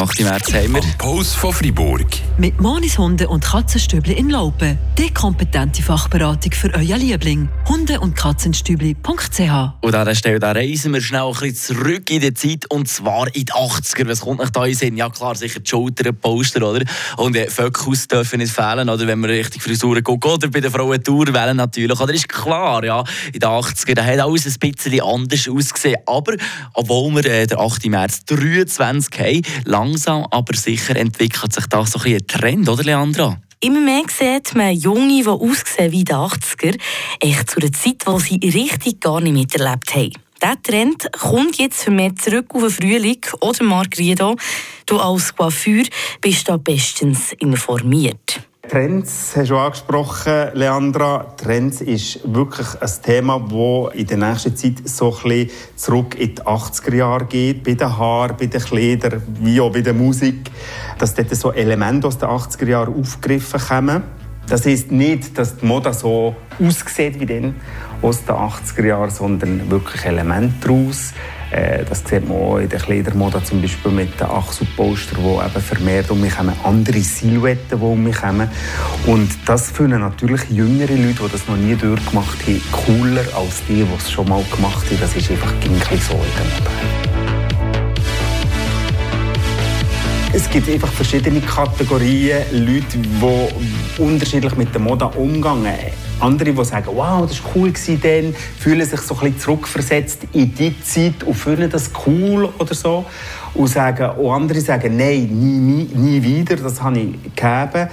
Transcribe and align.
Der 0.00 0.08
8. 0.08 0.20
März 0.20 0.54
haben 0.54 0.74
wir. 0.74 0.80
Post 0.96 1.36
von 1.36 1.52
Fribourg. 1.52 2.06
Mit 2.38 2.58
Monis 2.58 2.96
Hunde 2.96 3.28
und 3.28 3.44
Katzenstübli 3.44 4.14
in 4.14 4.30
Laupen. 4.30 4.78
Die 4.96 5.12
kompetente 5.12 5.82
Fachberatung 5.82 6.52
für 6.52 6.72
euer 6.72 6.96
Liebling. 6.96 7.50
Hunde- 7.68 8.00
und 8.00 8.16
Katzenstübli.ch 8.16 9.40
Und 9.82 9.94
an 9.94 10.06
dieser 10.06 10.14
Stelle 10.14 10.38
da 10.38 10.52
reisen 10.52 10.94
wir 10.94 11.02
schnell 11.02 11.24
ein 11.24 11.32
bisschen 11.32 11.76
zurück 11.76 12.10
in 12.10 12.22
die 12.22 12.32
Zeit 12.32 12.64
und 12.70 12.88
zwar 12.88 13.26
in 13.34 13.44
die 13.44 13.52
80er. 13.52 14.08
Was 14.08 14.20
kommt 14.20 14.40
nach 14.40 14.48
da 14.48 14.64
in 14.64 14.74
Sinn? 14.74 14.96
Ja 14.96 15.10
klar, 15.10 15.34
sicher 15.34 15.60
die 15.60 15.68
Schulter, 15.68 16.10
Poster, 16.12 16.66
oder? 16.66 16.82
Und 17.18 17.36
äh, 17.36 17.50
Föckus 17.50 18.08
dürfen 18.08 18.38
nicht 18.38 18.54
fehlen, 18.54 18.88
oder? 18.88 19.06
Wenn 19.06 19.20
man 19.20 19.28
richtig 19.28 19.62
Frisuren 19.62 20.02
gucken. 20.02 20.30
Oder 20.30 20.48
bei 20.48 20.60
den 20.60 20.70
Frauen 20.70 21.04
Tourwellen 21.04 21.58
natürlich. 21.58 22.00
Oder 22.00 22.14
ist 22.14 22.26
klar, 22.26 22.82
ja, 22.84 23.04
in 23.34 23.40
den 23.40 23.50
80er, 23.50 23.94
da 23.94 24.04
hat 24.04 24.18
alles 24.18 24.46
ein 24.46 24.54
bisschen 24.58 25.02
anders 25.02 25.46
ausgesehen. 25.46 25.98
Aber, 26.06 26.36
obwohl 26.72 27.16
wir 27.16 27.30
äh, 27.30 27.46
den 27.46 27.58
8. 27.58 27.84
März 27.84 28.24
23 28.24 29.20
haben, 29.20 29.42
langsam 29.90 30.24
aber 30.30 30.56
sicher 30.56 30.94
entwickelt 30.96 31.52
sich 31.52 31.66
da 31.66 31.84
so 31.84 31.98
ein, 32.04 32.24
Trend, 32.26 32.68
oder 32.68 32.84
Leandra? 32.84 33.40
Immer 33.60 33.80
mehr 33.80 34.04
sieht 34.08 34.54
man 34.54 34.74
Junge, 34.74 35.22
die 35.22 35.26
aussehen 35.26 35.92
wie 35.92 36.04
die 36.04 36.12
80er, 36.12 36.78
echt 37.18 37.50
zu 37.50 37.60
einer 37.60 37.72
Zeit, 37.72 38.02
wo 38.06 38.18
sie 38.18 38.38
richtig 38.42 39.00
gar 39.00 39.20
nicht 39.20 39.32
miterlebt 39.32 39.94
haben. 39.94 40.12
Dieser 40.40 40.62
Trend 40.62 41.12
kommt 41.12 41.58
jetzt 41.58 41.82
für 41.82 41.90
mich 41.90 42.16
zurück 42.16 42.54
auf 42.54 42.62
den 42.62 42.70
Frühling. 42.70 43.20
Oder 43.40 43.64
Margrido, 43.64 44.36
du 44.86 44.98
als 44.98 45.34
Coiffeur 45.34 45.84
bist 46.20 46.48
da 46.48 46.56
bestens 46.56 47.32
informiert. 47.38 48.40
Trends 48.70 49.32
hast 49.34 49.50
du 49.50 49.56
angesprochen, 49.56 50.50
Leandra. 50.54 51.34
Trends 51.36 51.80
ist 51.80 52.20
wirklich 52.32 52.68
ein 52.80 53.02
Thema, 53.02 53.40
das 53.40 53.94
in 53.96 54.06
der 54.06 54.16
nächsten 54.16 54.54
Zeit 54.54 54.88
so 54.88 55.12
ein 55.24 55.50
zurück 55.74 56.14
in 56.16 56.36
die 56.36 56.42
80er 56.42 56.94
Jahre 56.94 57.24
geht. 57.24 57.64
Bei 57.64 57.74
den 57.74 57.98
Haaren, 57.98 58.36
bei 58.36 58.46
den 58.46 58.60
Kleidern, 58.60 59.24
wie 59.40 59.60
auch 59.60 59.72
bei 59.72 59.80
der 59.80 59.92
Musik. 59.92 60.52
Dass 61.00 61.16
dort 61.16 61.34
so 61.34 61.50
Elemente 61.50 62.06
aus 62.06 62.18
den 62.18 62.28
80er 62.28 62.68
Jahren 62.68 62.94
aufgegriffen 62.94 63.58
kommen. 63.58 64.04
Das 64.48 64.64
ist 64.66 64.92
nicht, 64.92 65.36
dass 65.36 65.56
die 65.56 65.66
Mode 65.66 65.92
so 65.92 66.36
aussieht 66.60 67.18
wie 67.18 67.26
dann 67.26 67.56
aus 68.02 68.24
den 68.24 68.36
80er 68.36 68.86
Jahren, 68.86 69.10
sondern 69.10 69.68
wirklich 69.68 70.04
Elemente 70.04 70.54
daraus. 70.60 71.12
Äh, 71.50 71.84
das 71.84 72.04
sieht 72.06 72.28
man 72.28 72.38
auch 72.38 72.58
in 72.58 72.68
der 72.68 72.78
Kleidermode 72.78 73.42
zum 73.42 73.60
Beispiel 73.60 73.90
mit 73.90 74.18
den 74.20 74.26
Achselposter, 74.26 75.16
die 75.16 75.46
eben 75.46 75.62
vermehrt 75.62 76.10
um 76.10 76.20
mich 76.20 76.36
kommen, 76.36 76.54
andere 76.64 77.00
Silhouetten, 77.00 77.78
die 77.78 77.84
um 77.84 78.02
mich 78.02 78.16
kommen. 78.16 78.48
Und 79.06 79.30
das 79.46 79.70
finden 79.70 80.00
natürlich 80.00 80.42
jüngere 80.50 80.94
Leute, 80.94 81.22
die 81.24 81.32
das 81.32 81.48
noch 81.48 81.56
nie 81.56 81.74
durchgemacht 81.74 82.46
haben, 82.46 82.62
cooler 82.72 83.24
als 83.36 83.62
die, 83.68 83.82
die 83.82 83.86
es 83.98 84.10
schon 84.10 84.28
mal 84.28 84.42
gemacht 84.54 84.86
haben. 84.86 85.00
Das 85.00 85.16
ist 85.16 85.30
einfach 85.30 85.52
ein 85.52 86.00
so 86.00 86.14
in 86.14 86.20
der 86.36 87.24
Mode. 87.24 87.39
Es 90.42 90.48
gibt 90.48 90.70
einfach 90.70 90.90
verschiedene 90.90 91.38
Kategorien 91.42 92.40
Leute, 92.50 92.96
die 92.96 94.02
unterschiedlich 94.02 94.56
mit 94.56 94.72
der 94.72 94.80
Mode 94.80 95.04
umgehen. 95.04 95.92
Andere, 96.18 96.54
die 96.54 96.64
sagen, 96.64 96.88
wow, 96.94 97.28
das 97.28 97.44
war 97.44 97.50
cool 97.54 97.72
dann, 98.02 98.34
fühlen 98.58 98.86
sich 98.86 99.00
so 99.00 99.14
ein 99.16 99.20
bisschen 99.20 99.38
zurückversetzt 99.38 100.22
in 100.32 100.52
die 100.54 100.74
Zeit 100.82 101.22
und 101.24 101.34
finden 101.34 101.68
das 101.68 101.90
cool 102.06 102.48
oder 102.58 102.74
so. 102.74 103.04
Und, 103.52 103.68
sagen, 103.68 104.18
und 104.18 104.32
andere 104.32 104.60
sagen, 104.62 104.96
nein, 104.96 105.28
nie, 105.30 105.58
nie, 105.58 105.88
nie 105.94 106.22
wieder, 106.22 106.56
das 106.56 106.82
habe 106.82 106.98
ich 106.98 107.22
gegeben 107.22 107.90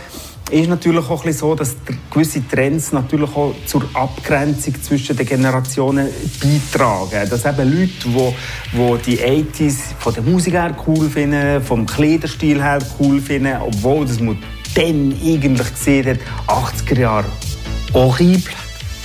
ist 0.50 0.70
natürlich 0.70 1.10
auch 1.10 1.24
so, 1.30 1.56
dass 1.56 1.76
gewisse 2.10 2.48
Trends 2.48 2.92
natürlich 2.94 3.30
auch 3.36 3.54
zur 3.66 3.84
Abgrenzung 3.94 4.82
zwischen 4.82 5.16
den 5.18 5.26
Generationen 5.26 6.08
beitragen. 6.42 7.30
Dass 7.30 7.46
eben 7.46 7.80
Leute, 7.80 7.92
die, 8.06 9.08
die 9.08 9.18
die 9.18 9.46
80s 9.46 9.76
von 10.00 10.14
der 10.14 10.24
Musik 10.24 10.54
her 10.54 10.76
cool 10.88 11.10
finden, 11.10 11.62
vom 11.62 11.86
Kleiderstil 11.86 12.62
her 12.62 12.80
cool 13.00 13.20
finden, 13.20 13.58
obwohl 13.60 14.06
das 14.06 14.20
man 14.20 14.38
dann 14.76 15.14
eigentlich 15.24 15.74
gesehen 15.74 16.08
hat, 16.08 16.20
80er 16.48 17.00
Jahre 17.00 17.26
horrible, 17.94 18.54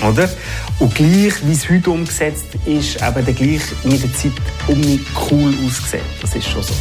oder? 0.09 0.29
Und 0.79 0.95
gleich, 0.95 1.35
wie 1.47 1.53
es 1.53 1.69
heute 1.69 1.91
umgesetzt 1.91 2.49
ist, 2.67 2.97
eben 3.03 3.25
der 3.25 3.35
gleich 3.35 3.63
mit 3.85 4.03
der 4.03 4.13
Zeit 4.15 4.33
um 4.69 5.01
cool 5.31 5.55
ausgesehen. 5.67 6.05
Das 6.21 6.35
ist 6.35 6.49
schon 6.49 6.63
so. 6.63 6.75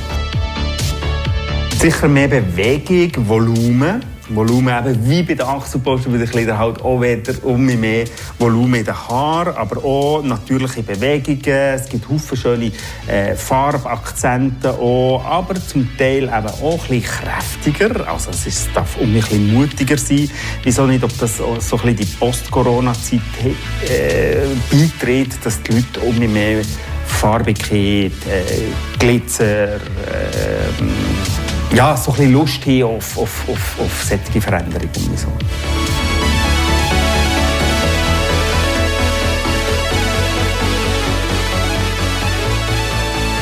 Sicher 1.79 2.07
mehr 2.07 2.27
Bewegung, 2.27 3.27
Volumen 3.27 4.01
Volumen 4.35 4.73
eben 4.77 5.09
wie 5.09 5.23
bei 5.23 5.33
den 5.33 5.45
Achselpolstern, 5.45 6.13
bei 6.13 6.19
den 6.19 6.29
Kleidern 6.29 6.57
halt 6.57 6.81
auch 6.81 7.01
wieder 7.01 7.33
um 7.43 7.65
mehr 7.65 8.05
Volumen 8.39 8.75
in 8.75 8.85
den 8.85 8.95
Haaren, 8.95 9.55
aber 9.55 9.83
auch 9.83 10.23
natürliche 10.23 10.83
Bewegungen. 10.83 11.41
Es 11.45 11.89
gibt 11.89 12.05
viele 12.05 12.37
schöne 12.37 12.71
äh, 13.07 13.35
Farbakzente 13.35 14.71
auch, 14.71 15.23
aber 15.25 15.55
zum 15.55 15.87
Teil 15.97 16.23
eben 16.23 16.31
auch 16.31 16.83
ein 16.83 16.99
bisschen 16.99 17.03
kräftiger. 17.03 18.07
Also 18.07 18.31
es 18.31 18.47
ist, 18.47 18.69
darf 18.73 18.97
um 18.97 19.09
ein 19.09 19.13
bisschen 19.13 19.53
mutiger 19.53 19.97
sein. 19.97 20.29
Wieso 20.63 20.85
nicht, 20.85 21.03
ob 21.03 21.17
das 21.17 21.37
so 21.37 21.45
ein 21.45 21.55
bisschen 21.57 21.95
die 21.95 22.05
Post-Corona-Zeit 22.05 23.21
äh, 23.89 24.47
beiträgt, 24.71 25.45
dass 25.45 25.61
die 25.61 25.73
Leute 25.73 25.99
um 26.01 26.17
mehr 26.31 26.61
Farbigkeit, 27.05 28.11
äh, 28.27 28.97
Glitzer, 28.97 29.75
äh, 29.75 29.79
ja, 31.73 31.95
so 31.95 32.11
ein 32.11 32.17
bisschen 32.17 32.33
Lust 32.33 32.67
auf, 32.83 33.17
auf, 33.17 33.49
auf, 33.49 33.79
auf 33.79 34.03
solche 34.03 34.41
Veränderungen. 34.41 34.89